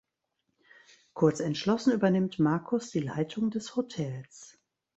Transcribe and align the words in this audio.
Kurz 1.13 1.39
entschlossen 1.39 1.93
übernimmt 1.93 2.39
Markus 2.39 2.89
die 2.89 3.01
Leitung 3.01 3.51
des 3.51 3.75
Hotels. 3.75 4.57